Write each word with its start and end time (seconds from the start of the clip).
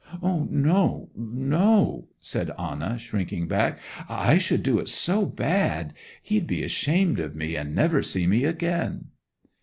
'No, 0.23 1.11
no,' 1.15 2.07
said 2.19 2.49
Anna, 2.57 2.97
shrinking 2.97 3.47
back. 3.47 3.77
'I 4.09 4.39
should 4.39 4.63
do 4.63 4.79
it 4.79 4.89
so 4.89 5.27
bad. 5.27 5.93
He'd 6.23 6.47
be 6.47 6.63
ashamed 6.63 7.19
of 7.19 7.35
me, 7.35 7.55
and 7.55 7.75
never 7.75 8.01
see 8.01 8.25
me 8.25 8.43
again! 8.43 9.09